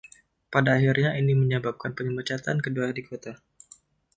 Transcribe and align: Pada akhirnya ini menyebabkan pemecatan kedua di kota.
Pada 0.53 0.69
akhirnya 0.81 1.11
ini 1.21 1.33
menyebabkan 1.41 1.91
pemecatan 1.97 2.57
kedua 2.65 2.87
di 2.97 3.01
kota. 3.09 3.33